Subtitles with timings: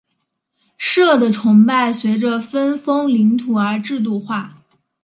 [0.79, 4.57] 社的崇拜随着分封领土而制度化。